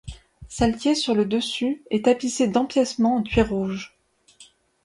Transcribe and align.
Celle 0.47 0.77
qui 0.77 0.89
est 0.89 0.95
sur 0.95 1.13
le 1.13 1.25
dessus 1.25 1.83
est 1.91 2.05
tapissée 2.05 2.47
d'empiècements 2.47 3.17
en 3.17 3.21
cuir 3.21 3.49
rouge. 3.49 3.95